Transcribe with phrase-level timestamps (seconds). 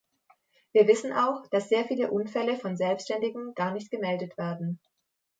[0.71, 4.79] Wir wissen auch, dass sehr viele Unfälle von Selbstständigen gar nicht gemeldet werden.